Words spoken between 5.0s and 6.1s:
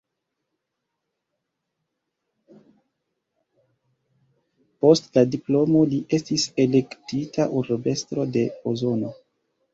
la diplomo li